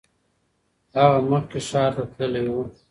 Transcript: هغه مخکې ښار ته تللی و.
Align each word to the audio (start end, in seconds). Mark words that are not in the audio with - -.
هغه 0.99 1.19
مخکې 1.31 1.59
ښار 1.69 1.91
ته 1.97 2.03
تللی 2.15 2.45
و. 2.53 2.57